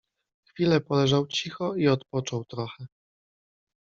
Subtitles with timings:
[0.49, 2.85] Chwilę poleżał cicho i odpoczął trochę